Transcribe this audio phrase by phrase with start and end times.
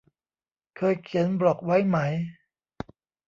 [0.77, 1.97] เคยเขียนบล็อกไว้ไหม